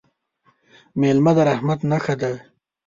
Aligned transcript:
مېلمه 0.99 1.31
د 1.35 1.37
رحمت 1.49 1.79
نښه 1.89 2.15
ده. 2.21 2.31